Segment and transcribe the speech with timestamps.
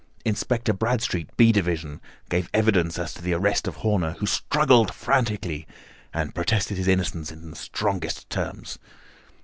[0.25, 5.67] Inspector Bradstreet, B division, gave evidence as to the arrest of Horner, who struggled frantically,
[6.11, 8.79] and protested his innocence in the strongest terms.